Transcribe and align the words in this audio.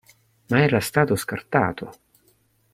Ma 0.47 0.63
era 0.63 0.79
stato 0.79 1.15
scartato. 1.15 1.93